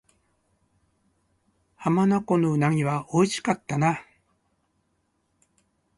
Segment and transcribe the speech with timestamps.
[1.75, 3.99] 浜名湖の鰻は美味しかったな